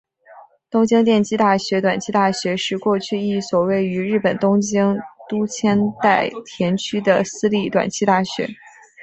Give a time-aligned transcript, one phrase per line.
[0.71, 4.97] 东京电机大学短期大学是过去一所位于日本东京
[5.29, 8.47] 都千代田区的私立短期大学。